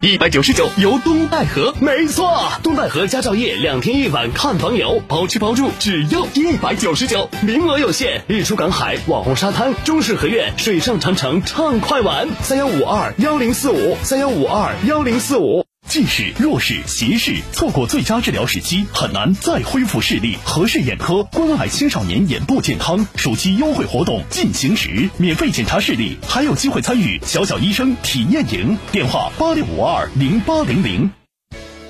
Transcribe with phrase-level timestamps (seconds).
[0.00, 8.22] 一百九十九游东戴河，没错，东戴河佳兆业两天一晚看房游，包吃包住，只要一百九十九，名额有限。
[8.28, 12.28] 日出赶海，网红沙滩，中式合院，水上长城，畅快玩。
[12.44, 15.67] 三幺五二幺零四五，三幺五二幺零四五。
[15.88, 20.36] 近视、弱视、斜视，错过最佳治疗时机，很难再恢复视力。
[20.44, 28.76] 合适眼科关爱青少年眼部健康，暑期优惠活动进行时，免费检查视力，还有机会参与小小医生体验营。
[28.92, 31.10] 电话八六五二零八零零。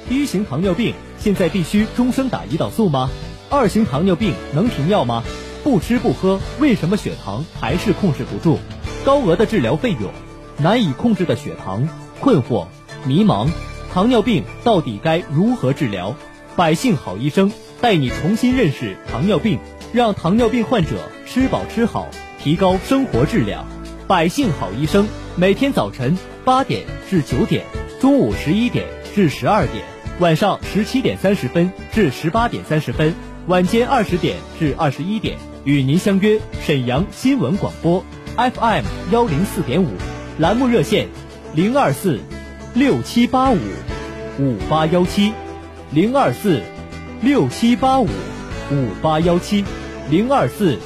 [0.09, 3.11] 一型糖尿病现在必须终生打胰岛素吗？
[3.51, 5.25] 二型糖尿病能停药吗？
[5.65, 8.61] 不吃不喝，为什么血糖还是控制不住？
[9.05, 10.13] 高额的治疗费用，
[10.59, 11.89] 难以控制的血糖，
[12.21, 12.69] 困惑、
[13.05, 13.49] 迷茫。
[13.99, 16.15] 糖尿病到底该如何治疗？
[16.55, 19.59] 百姓好医生带你重新认识糖尿病，
[19.93, 22.09] 让糖尿病患者吃饱吃好，
[22.41, 23.67] 提高生活质量。
[24.07, 27.65] 百姓好医生每天早晨八点至九点，
[28.01, 29.85] 中午十一点至十二点，
[30.21, 33.13] 晚上十七点三十分至十八点三十分，
[33.49, 38.05] 晚间二十点至二十一点，与您相约沈阳新闻广播
[38.37, 39.89] FM 幺零四点五，
[40.39, 41.09] 栏目热线
[41.53, 42.21] 零二四。
[42.79, 43.59] 六七八五
[44.39, 45.33] 五八幺七，
[45.91, 46.63] 零二四
[47.21, 48.07] 六七八五
[48.71, 49.65] 五八幺七，
[50.09, 50.79] 零二四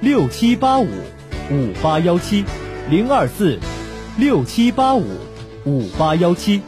[0.00, 0.86] 六七八五
[1.50, 2.44] 五八幺七，
[2.88, 3.58] 零二四
[4.16, 5.04] 六七八五
[5.64, 6.62] 五八幺七。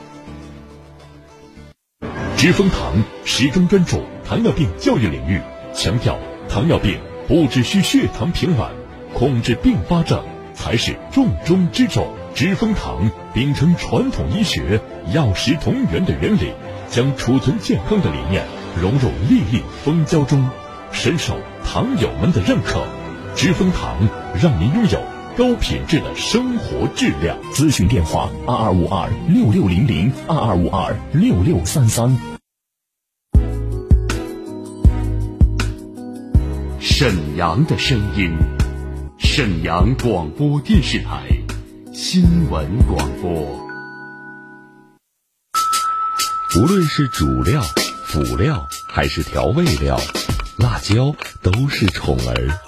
[2.37, 5.41] 知蜂堂始终专注糖尿病教育领域，
[5.73, 8.69] 强调糖尿病不只需血糖平稳，
[9.15, 10.21] 控制并发症
[10.53, 12.09] 才是重中之重。
[12.35, 14.81] 知蜂堂秉承传统医学
[15.15, 16.53] 药食同源的原理，
[16.91, 18.45] 将储存健康的理念
[18.77, 20.51] 融入粒粒蜂胶中，
[20.91, 22.85] 深受糖友们的认可。
[23.37, 23.97] 知蜂堂
[24.43, 25.01] 让您拥有
[25.37, 27.39] 高品质的生活质量。
[27.53, 32.19] 咨询电话：二二五二六六零零二二五二六六三三。
[36.81, 38.37] 沈阳的声音，
[39.19, 41.44] 沈阳广播电视台。
[41.95, 43.31] 新闻广播，
[46.57, 47.63] 无论是主料、
[48.09, 50.01] 辅料还是调味料，
[50.59, 52.59] 辣椒都是宠儿。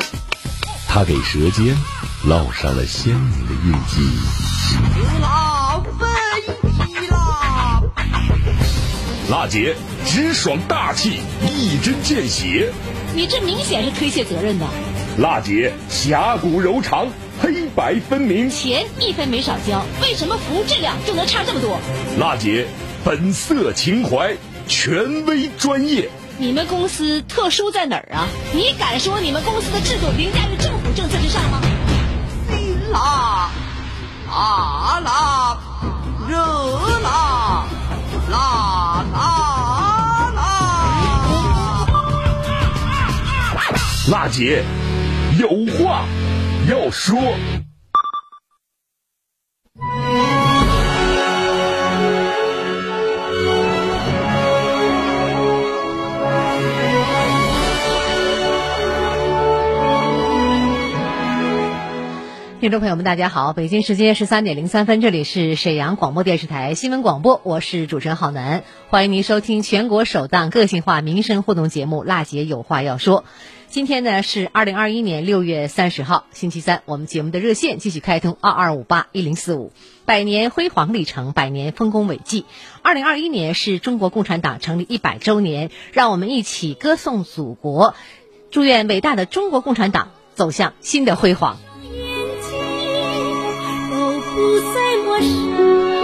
[0.87, 1.77] 它给舌尖
[2.25, 3.99] 烙上了鲜明的印记。
[9.29, 12.73] 辣姐直爽大气，一针见血。
[13.13, 14.65] 你这明显是推卸责任的。
[15.19, 17.09] 辣姐侠骨柔肠。
[17.41, 21.79] 黑白分明，钱一分没少交，为什么服务质量就能差这么多？
[22.19, 22.67] 娜姐，
[23.05, 24.37] 本色情怀，
[24.67, 26.09] 权威专业。
[26.39, 28.29] 你们公司特殊在哪儿啊？
[28.53, 31.61] 你敢说你们公司的制度凌驾于政府政策之上吗？
[32.93, 33.51] 辣，
[34.29, 35.59] 辣辣，
[36.29, 36.37] 热
[37.03, 37.67] 辣，
[38.31, 40.43] 辣辣辣。
[44.11, 44.65] 辣姐，
[45.39, 45.49] 有
[45.79, 46.05] 话。
[46.69, 47.17] 要说，
[62.59, 73.23] 听众朋友们，大家好，北京时间十三点零三分，这里是沈阳广播电视台新闻广播，我是主持人郝楠，欢迎您收听全国首档个性化民生互动节目《辣姐有话要说》。
[73.77, 76.81] 今天呢是二零二一年六月三十号，星期三。
[76.87, 79.71] 我们节目的热线继续开通二二五八一零四五，
[80.07, 82.47] 百年辉煌历程，百年丰功伟绩。
[82.81, 87.95] 二零二一年是中国共产党成立一百周年，让我们一起歌颂祖国，
[88.51, 91.59] 祝愿伟大的中国共产党走向新的辉煌。
[91.83, 92.01] 眼
[92.41, 92.59] 睛
[93.91, 95.96] 都不再陌生。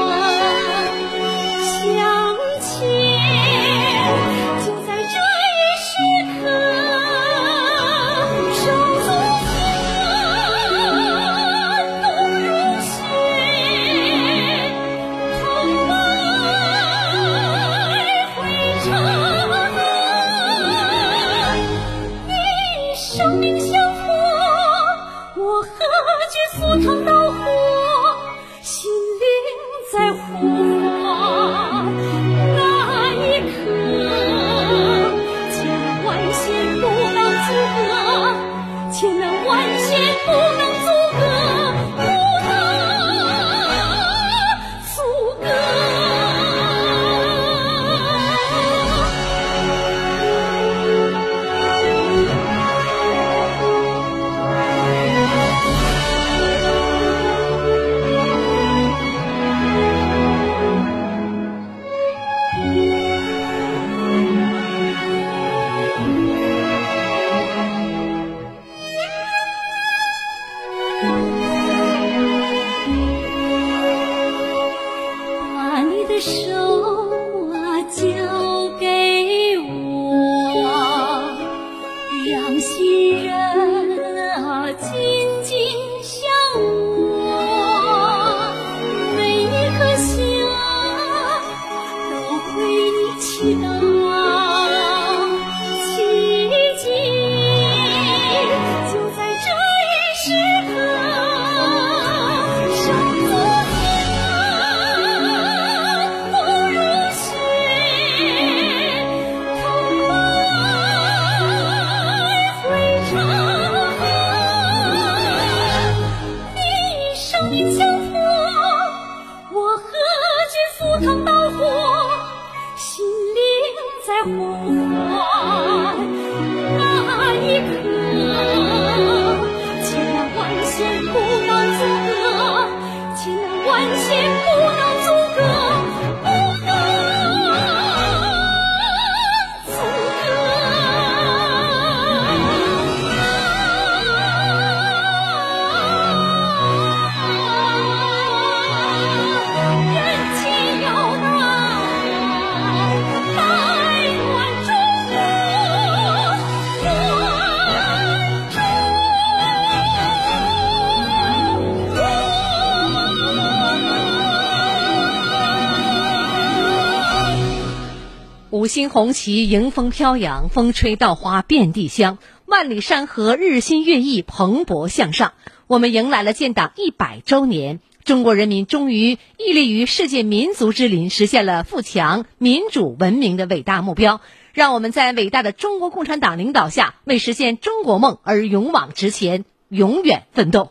[168.93, 175.33] 红旗迎风飘扬，风吹稻花遍地香，万里山河日新月异，蓬勃向上。
[175.67, 184.21] 我们迎来了建党一百周年，中国人民终于屹立于世界民族之林，实现了富强、民主、文明的伟大目标。
[184.53, 190.71] 让我们在伟大的中国共产党领导下，为实现中国梦而勇往直前，永远奋斗。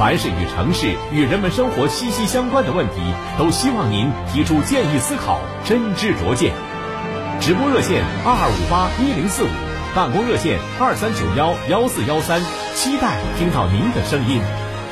[0.00, 2.94] 凡是与城市与人们生活息息相关的问题，
[3.36, 6.54] 都希望您提出建议思考，真知灼见。
[7.38, 9.48] 直播热线二二五八一零四五，
[9.94, 12.40] 办公热线二三九幺幺四幺三，
[12.74, 14.40] 期待听到您的声音。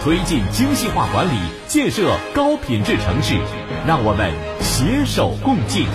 [0.04, 3.38] 推进精细化管理，建设高品质城市，
[3.86, 5.86] 让我们携手共进。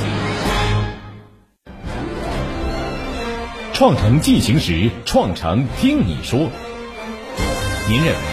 [3.73, 6.49] 创城进行时，创城听你说。
[7.87, 8.32] 您认为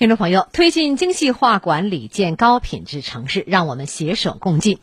[0.00, 4.78] 听众朋友，推进精细化管理，建高品质城市，让我们携手共进。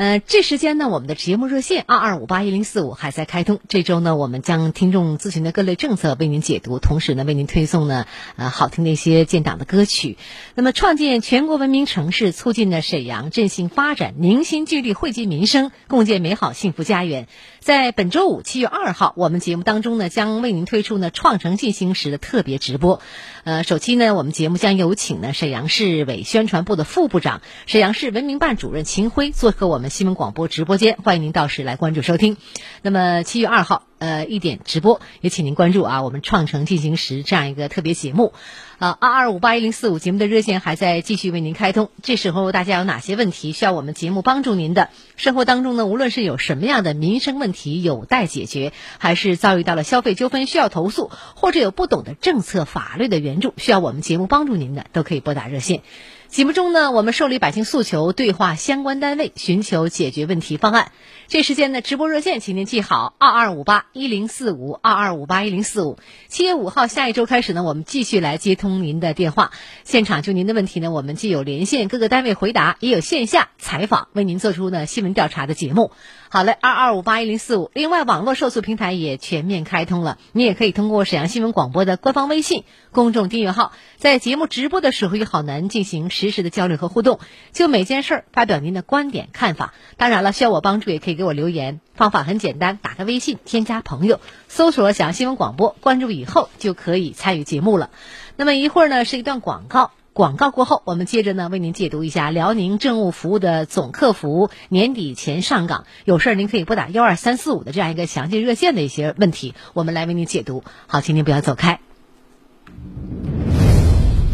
[0.00, 3.60] 呃，这时间呢，我们的节目热线二二五八一零四五还在开通。
[3.68, 10.16] 这周呢，我们将听众咨询的各类政策为您解读，同时呢，为您推送呢呃好听的一些建党的歌曲。
[10.54, 17.28] 那么，创建全国文明城市，促进呢沈阳振兴发展，凝心聚力惠及民生，共建美好幸福家园。
[17.58, 23.02] 在本周五七月二号，我们节目当中呢，将为您推出呢创城进行时的特别直播。
[23.44, 32.36] 呃，首期呢，我们节目将有请呢沈阳市委宣传部的副部长、沈阳市文明办主任秦辉做客我们新闻广播直播间，欢迎您到时来关注收听。
[32.80, 38.32] 那么七月二号，呃一点直播，也请您关注啊，我们创城进行时这样一个特别节目。
[38.78, 41.90] 啊，二二五八一零四五节目的热线还在继续为您开通。
[42.02, 44.88] 这时候大家有哪些问题需要我们节目帮助您的？
[45.16, 55.82] 生活当中呢，无论是有什么样的民生问题有待解决，还是遭遇到了消费纠纷需要投诉，或者有不懂的政策法律的援助需要我们节目帮助您的，都可以拨打热线。
[56.30, 60.92] 节目中呢，我们受理百姓诉求，对话相关单位，寻求解决问题方案。
[61.30, 65.96] 这时间呢，直播热线，请您记好：二二五八一零四五，二二五八一零四五。
[66.26, 69.52] 七月五号，下一周开始呢，我们继续来接通您的电话，
[69.84, 75.92] 现场就您的问题呢，我们既有连线各个单位回答，也有线下采访，为您做出呢新闻调查的节目。
[76.32, 77.70] 好嘞，二二五八一零四五。
[77.74, 87.20] 另外，网络受诉平台也全面开通了，你也可以通过沈阳新闻广播的官方微信公众订阅号，在节目直播的时候与好男进行实时的交流和互动，
[87.52, 89.74] 就每件事儿发表您的观点看法。
[89.96, 97.90] 当然了，需要我帮助也可以给我留言，方法很简单，打开微信添加朋友，搜索沈阳新闻广播，关注以后就可以参与节目了。
[98.36, 99.90] 那么一会儿呢是一段广告。
[100.14, 110.64] 广告过后，我们接着呢为您解读一下辽宁政务服务的总客服年底前上岗，有事儿您可以拨打幺二三四五的这样一个详细热线的一些问题，我们来为您解读。
[110.86, 111.80] 好，请您不要走开。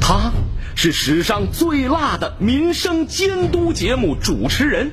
[0.00, 0.32] 他
[0.76, 4.92] 是史上最辣的民生监督节目主持人，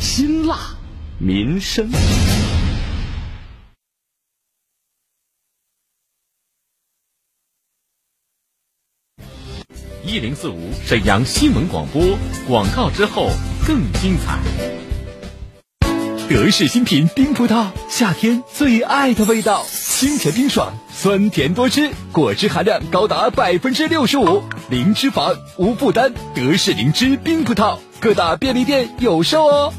[0.00, 0.58] 辛辣
[1.18, 1.86] 民生。
[10.02, 12.02] 一零四五沈阳新闻广播
[12.48, 13.28] 广告之后
[13.66, 14.38] 更精彩。
[16.30, 26.10] 德式新品冰葡萄，夏天最爱的味道，清甜冰爽，酸甜多汁，果汁含量高达百分之六十五，零脂肪，无负担。
[26.34, 29.74] 德式灵芝冰葡萄，各大便利店有售哦。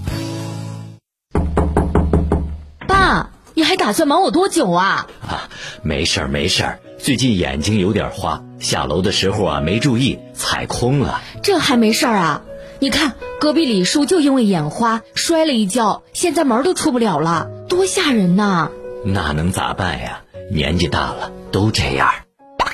[3.53, 5.08] 你还打算瞒我多久啊？
[5.22, 5.50] 啊，
[5.84, 11.22] 没事儿没事儿，最近眼睛有点花，下楼的时候啊没注意踩空了。
[11.43, 12.41] 这还没事儿啊？
[12.79, 18.70] 你看隔壁李叔就因为眼花摔了一跤，现在门都出不了了，多吓人呐！
[19.05, 20.22] 那能咋办呀？
[20.51, 22.10] 年纪大了都这样。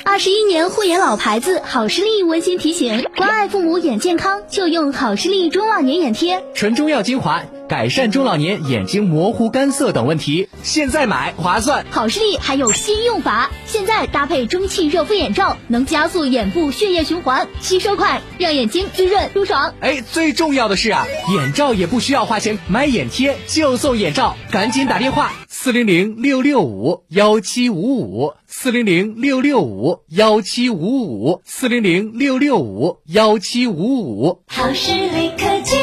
[0.08, 6.42] 二十一年护眼老牌子好视力温馨提醒：关爱父母眼健康，就用好视力中老年眼贴。
[6.56, 10.48] 纯中药精华，改善中老年眼睛模糊、干涩等问题。
[10.64, 11.86] 现在买划算。
[11.92, 19.74] 好视力还有新用法，现在搭配中气热敷眼罩，能加速眼部血液循环，吸收快，让眼睛滋润舒爽。
[19.82, 25.34] 哎，最重要的是啊，眼罩也不需要花钱，买眼贴就送眼罩，赶紧打电话
[25.68, 34.44] 四零零六六五幺七五五四零零六六五幺七五五四零零六六五幺七五五。
[34.48, 35.76] 好视力科技。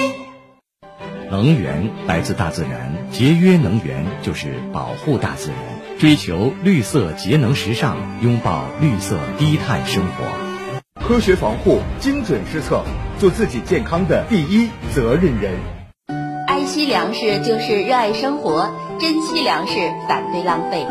[1.30, 11.06] 能源来自大自然，节约能源就是保护大自然，追求绿色节能时尚，拥抱绿色低碳生活。
[11.06, 12.82] 科学防护，精准施策，
[13.18, 15.52] 做自己健康的第一责任人。
[16.48, 19.74] 爱惜粮食就是热爱生活，珍惜粮食，
[20.08, 20.86] 反对浪费。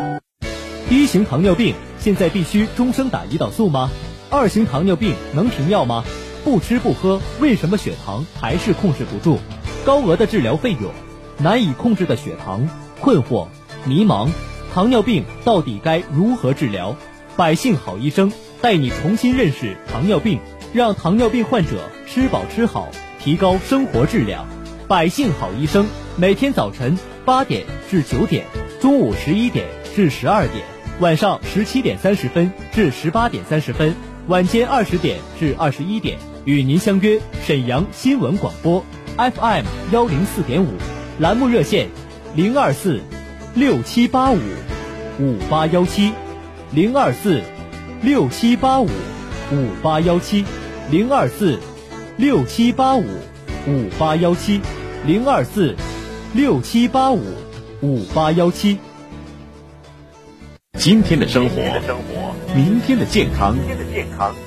[0.90, 3.90] 一型糖尿病现在必须终生打胰岛素吗？
[4.30, 6.04] 二型糖尿病能停药吗？
[6.44, 9.38] 不吃不喝，为什么血糖还是控制不住？
[9.84, 10.90] 高额的治疗费用，
[11.38, 12.68] 难以控制的血糖，
[13.00, 13.48] 困惑、
[13.86, 14.28] 迷茫，
[14.74, 16.96] 糖尿病到底该如何治疗？
[17.36, 20.38] 百姓好医生带你重新认识糖尿病，
[20.72, 22.88] 让糖尿病患者吃饱吃好，
[23.18, 24.46] 提高生活质量。
[24.86, 28.44] 百姓好医生每天早晨八点至九点，
[28.82, 29.66] 中午十一点
[29.96, 30.62] 至十二点，
[31.00, 33.94] 晚上十七点三十分至十八点三十分，
[34.26, 38.84] 晚间二十点至二十一点，与您相约沈阳新闻广播。
[39.16, 40.68] FM 幺零四点五，
[41.18, 41.88] 栏目热线
[42.34, 43.00] 零二四
[43.54, 44.38] 六七八五
[45.18, 46.12] 五八幺七
[46.72, 47.40] 零二四
[48.02, 48.88] 六七八五
[49.50, 50.44] 五八幺七
[50.90, 51.58] 零二四
[52.18, 53.04] 六七八五
[53.66, 54.60] 五八幺七
[55.06, 55.76] 零二四
[56.32, 57.20] 六七八五
[57.82, 58.78] 五八幺七。
[60.78, 61.56] 今天的生活，
[62.54, 63.54] 明天的健康，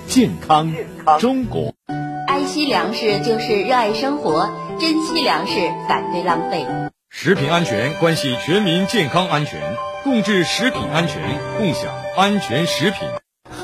[0.07, 0.73] 健康
[1.19, 1.75] 中国。
[2.25, 5.53] 爱惜粮食就是热爱生活，珍惜粮食，
[5.87, 6.65] 反对浪费。
[7.11, 9.61] 食品安全关系全民健康安全，
[10.03, 11.21] 共治食品安全，
[11.59, 13.07] 共享安全食品。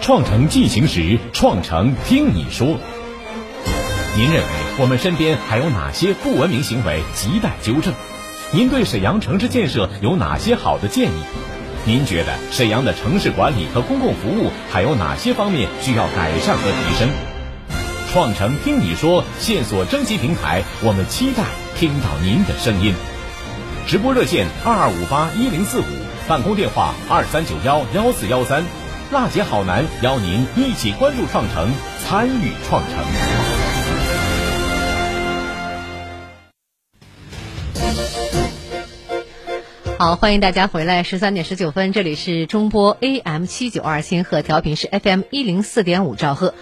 [0.00, 2.78] 创城进行时，创城听你说。
[4.16, 4.48] 您认为
[4.80, 7.92] 我们身边还有哪些不文明行为亟待纠正？
[8.52, 11.22] 您对沈阳城市建设有哪些好的建议？
[11.84, 17.10] 您觉得沈阳的城市管理和公共服务还有哪些方面需要改善和提升？
[18.10, 21.44] 创城听你说线索征集平台，我们期待
[21.76, 22.94] 听到您的声音。
[23.88, 25.84] 直播热线二二五八一零四五，
[26.28, 28.62] 办公电话二三九幺幺四幺三。
[29.10, 31.70] 辣姐好男邀您一起关注创城，
[32.04, 33.47] 参与创城。
[39.98, 46.54] 好，欢迎大家回来，十三点十九分，这里是中波 AM 七九二千赫，调频是 FM 一零四点五兆赫。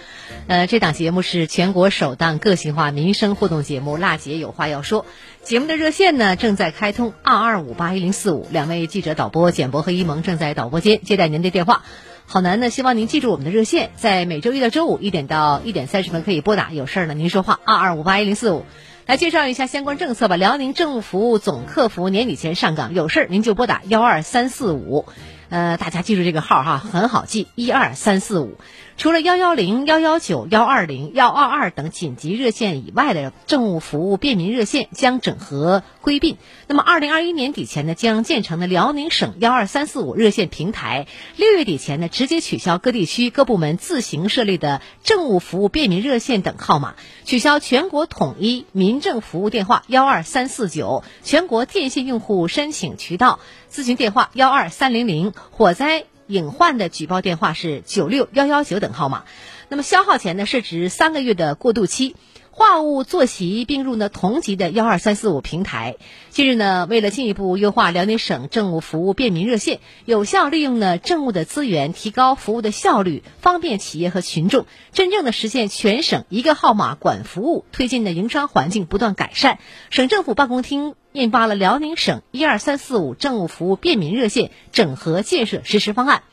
[0.47, 5.03] 呃，这档节目是全国首档个性化民生互动节目《辣姐有话要说》。
[5.43, 11.83] 节目的热线呢正在开通，二二五八一零四五，两位记者导播简博和一萌正在导播间接待您的电话。
[12.25, 18.65] 好男呢，希望您记住我们的热线，在每周一到周五一点到一点三十分可以拨打，有事儿呢您说话，二二五八一零四五。
[19.07, 20.35] 来介绍一下相关政策吧。
[20.35, 25.05] 辽宁政务服务总客服年底前上岗，有事儿您就拨打幺二三四五，
[25.47, 28.57] 呃，大家记住这个号哈，很好记，一二三四五。
[28.97, 36.37] 除了幺幺零、幺幺九、幺二零、幺二二等紧急热线以外的政务服务便民热线将整合归并。
[36.65, 41.05] 那么，二零二一年底前呢，将建成的辽宁省幺二三四五热线平台，
[41.35, 53.39] 六月底前呢，直接取消各地区各部门自行设立的政务服务便民热线等号码，取消全国统一民政服务电话幺二三四九，全国电信用户申请渠道
[53.71, 56.05] 咨询电话幺二三零零，火灾。
[56.27, 59.23] 隐患的举报电话是九六幺幺九等号码，
[59.69, 62.15] 那么消耗前呢是指三个月的过渡期，
[62.57, 65.97] 话务坐席并入呢同级的幺二三四五平台。
[66.31, 79.59] 近日呢，为了进一步优化辽宁省政务服务便民热线，有效利用呢政务的资源，提高服务的效率，方便企业和群众，真正的实现全省一个号码管服务，推进的营商环境不断改善。
[79.91, 86.23] 省政府办公厅印发了《辽宁省一二三四五政务服务便民热线整合建设实施方案》。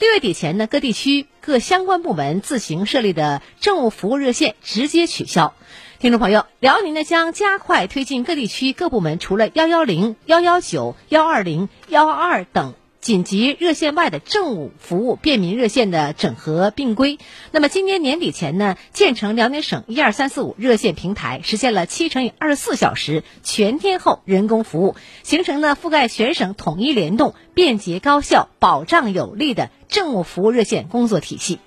[0.00, 5.52] 六月底前呢，各地区各相关部门自行设立的政务服务热线直接取消。
[5.98, 17.18] 听众朋友，辽宁呢将加快推进各地区各部门除了幺幺零、幺幺九、幺二零、幺二二等紧急热线外的政务服务便民热线的整合并规。
[17.50, 31.58] 那么今年年底前呢，建成辽宁省一二三四五热线平台，实现了七乘以二十四小时全天候人工服务，形成呢覆盖全省统一联动、便捷高效、保障有力的政务服务热线工作体系。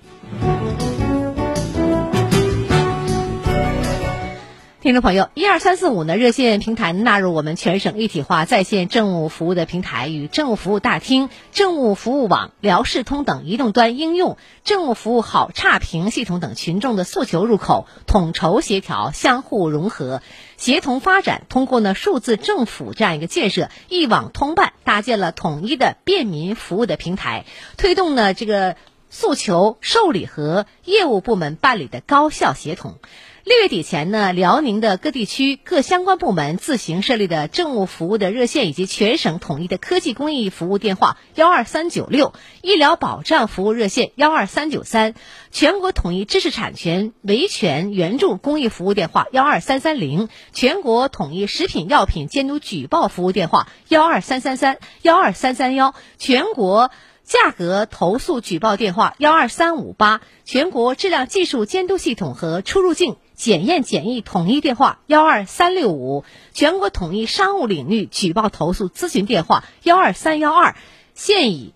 [4.84, 20.20] 听众朋友，一二三四五呢热线平台纳入我们全省一体化在线政务服务的平台，与政务服务大厅、政务服务网、辽视通等移动端应用、政务服务好差评系统等群众的诉求入口统筹协调、相互融合、
[20.58, 21.46] 协同发展。
[21.48, 27.46] 通过呢数字政府这样一个建设，一网通办，搭建了统一的便民服务的平台，
[27.78, 28.76] 推动呢这个
[29.08, 32.98] 诉求受理和业务部门办理的高效协同。
[33.44, 45.12] 六月底前呢，辽宁的各地区各相关部门自行设立的政务服务的热线，以及全省统一的科技公益服务电话幺二三九六、医疗保障服务热线幺二三九三、
[45.50, 56.90] 全国统一知识产权维权援助公益服务电话幺二三三零、全国统一食品药品监督举报服务电话幺二三三三、幺二三三幺、全国。
[57.26, 70.76] 价格投诉举报电话幺二三五八，全国质量技术监督系统和出入境检验检疫统一电话幺二三六五，全国统一商务领域举报投诉咨询电话幺二三幺二，
[71.12, 71.74] 现已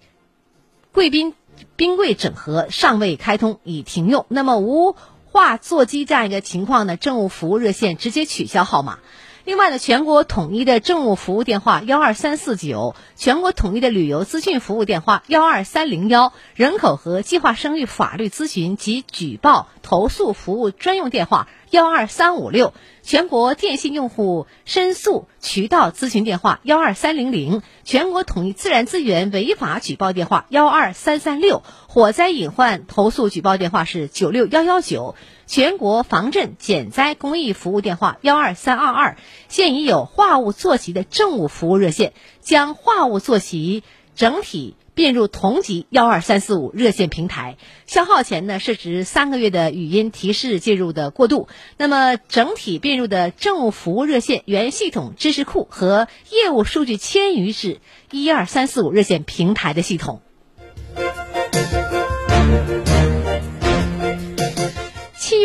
[0.93, 1.35] 贵宾
[1.77, 4.25] 宾柜整合尚未开通，已停用。
[4.31, 6.97] 那么无话座机这样一个情况呢？
[6.97, 8.99] 政务服务热线直接取消号码。
[9.45, 35.15] 另外呢，全国统一的政务服务电话幺二三四九，全国统一的旅游资讯服务电话幺二三零幺，人口和计划生育法律咨询及举报投诉服务专用电话幺二三五六，全国电信用户申诉渠道咨询电话幺二三零零，全国统一自然资源违法举报电话幺二三三六，火灾隐患投诉举报电话是九六幺幺九。
[35.47, 39.17] 全国防震减灾公益服务电话幺二三二二，
[39.49, 43.83] 现已有话务坐席的政务服务热线，将话务坐席
[44.15, 47.57] 整体并入同级幺二三四五热线平台。
[47.87, 51.47] 消耗前呢设置三个月的语音提示介入的过渡。
[51.77, 57.79] 那么整体并入的政务服务热线原系统知识库和业务数据迁移至
[58.11, 60.21] 一二三四五热线平台的系统。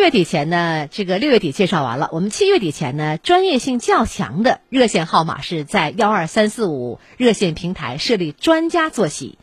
[0.03, 2.09] 月底前呢，这个六月底介绍完了。
[2.11, 9.37] 我们七月底前呢，专业性较强的热线号码是在幺二三四五热线平台设立专家坐席。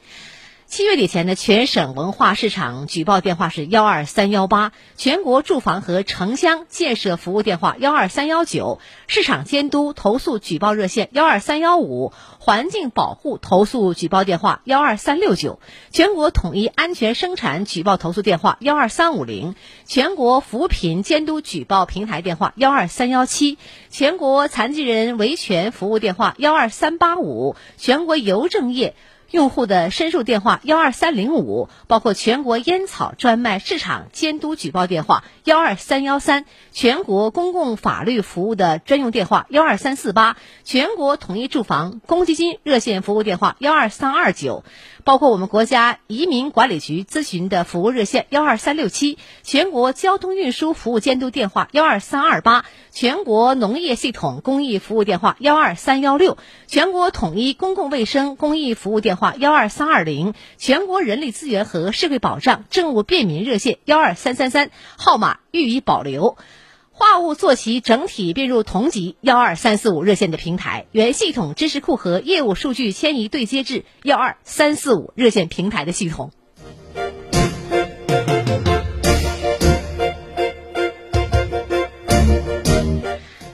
[0.70, 8.78] 七月底前呢，全省文化市场举报电话是幺二三幺八，全国住房和城乡建设服务电话幺二三幺九，
[9.08, 15.58] 市场监督投诉举报热线幺二三幺五，环境保护投诉举报电话幺二三六九，
[15.90, 19.56] 全国统一安全生产举报投诉电话幺二三五零，
[19.86, 23.58] 全国扶贫监督举报平台电话幺二三幺七，
[23.90, 28.94] 全国残疾人维权服务电话幺二三八五，全国邮政业。
[29.30, 44.64] 用户的申诉电话幺二三零五，包括全国烟草专卖市场监督举报电话幺二三幺三，全国公共法律服务的专用电话幺二三四八，全国统一住房公积金热线服务电话幺二三二九，
[45.04, 66.36] 包括我们国家移民管理局咨询的服务热线幺二三六七，全国交通运输服务监督电话幺二三二八，全国农业系统公益服务电话幺二三幺六，全国统一公共卫生公益服务电话幺二三二零，全国人力资源和社会保障政务便民热线幺二三三三，号码予以保留。
[67.00, 76.30] 话务坐席整体并入同级幺二三四五热线的平台，原系统知识库和业务数据迁移对接至幺二三四五热线平台的系统。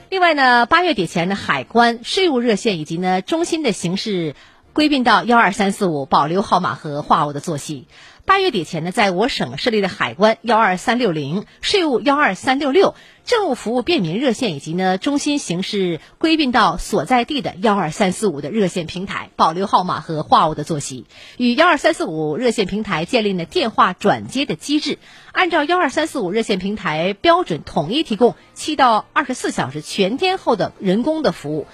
[0.09, 4.35] 另外呢，八月底前呢，海关、税务热线以及呢中心的形式
[4.77, 7.87] 归并到幺二三四五，保留号码和话务的坐席。
[8.25, 12.93] 八月底前呢，在我省设立的海关幺二三六零、税务幺二三六六、
[13.25, 24.99] 政务服务便民热线以及呢中心形式归并到所在地的幺二三四五的热线平台，保留号码和话务的作息，与幺二三四五热线平台建立了电话转接的机制，
[25.31, 31.65] 按照幺二三四五热线平台标准统一提供七到二十四小时全天候的人工的服务。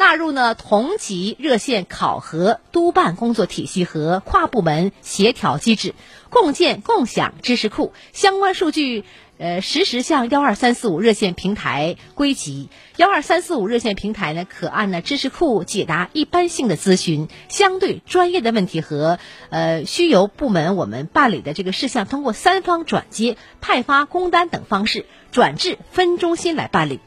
[0.00, 5.94] 纳入呢同级热线考核督办工作体系和跨部门协调机制，
[6.30, 9.04] 共建共享知识库，相关数据
[9.36, 12.70] 呃实时向幺二三四五热线平台归集。
[12.96, 19.18] 幺二三四五热线平台呢可按呢知识库解答一般性的咨询，相对专业的问题和
[19.50, 27.00] 呃需由部门我们办理的这个事项，通过三方转接、派发工单等方式转至分中心来办理。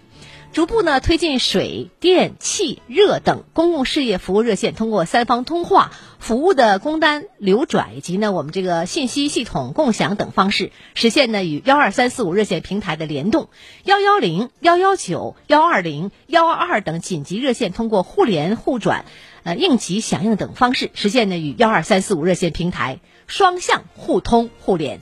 [0.54, 13.50] 逐步呢推进水电气热等公共事业服务热线通过三方通话、服务的工单流转以及呢我们这个信息系统共享等方式，实现呢与幺二三四五热线平台的联动。
[13.84, 19.06] 幺幺零、幺幺九、幺二零、幺二二等紧急热线通过互联互转、
[19.42, 25.02] 呃应急响应等方式，实现呢与幺二三四五热线平台双向互通互联。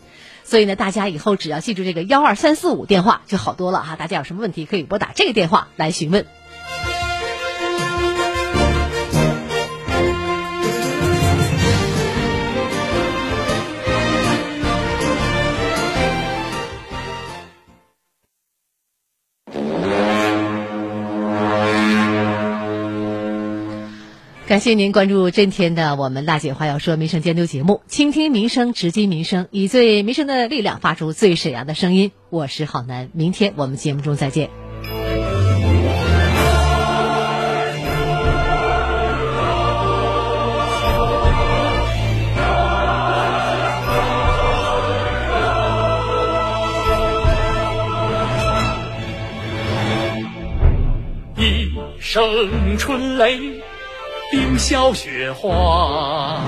[0.51, 3.95] 所以呢，大家以后只要记住这个幺二三四五电话就好多了哈。
[3.95, 6.25] 大家有什么问题可以拨打这个电话来询问。
[24.51, 32.11] 感谢您关注今天的我们《辣姐话要说》民生监督节目，倾听民生，直击民生，以最民生的力量发出最沈阳的声音。
[32.29, 34.49] 我是郝楠，明天我们节目中再见。
[51.37, 52.21] 一声
[52.77, 53.50] 春雷。
[54.61, 56.39] 冰消雪花，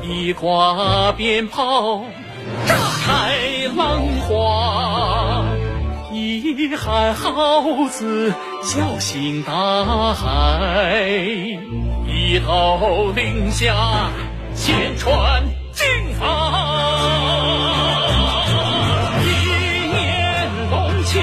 [0.00, 2.04] 一挂鞭炮
[2.68, 3.34] 炸开
[3.76, 5.42] 浪花，
[6.12, 11.04] 一喊号子叫醒大海，
[12.06, 13.74] 一头领下
[14.54, 15.84] 千船进
[16.20, 16.26] 发。
[19.20, 19.26] 一
[19.90, 21.18] 念龙旗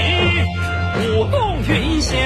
[0.99, 2.17] 舞动云霞。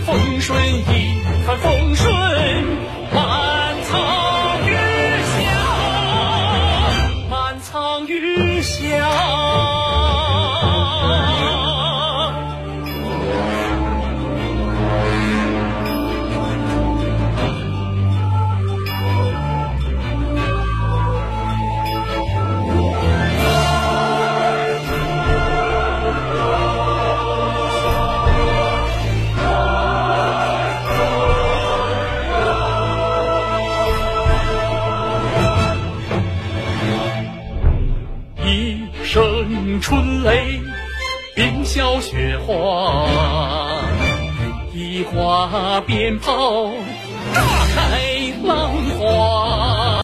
[0.00, 2.10] 风顺一帆风顺，
[45.54, 46.93] 消雪花，一挂鞭炮。